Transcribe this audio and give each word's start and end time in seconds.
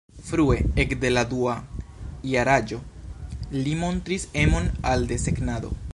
Frue, 0.27 0.53
ekde 0.83 1.11
la 1.15 1.23
dua 1.33 1.53
jaraĝo 2.31 2.79
li 3.59 3.77
montris 3.85 4.29
emon 4.47 4.73
al 4.95 5.07
desegnado. 5.13 5.77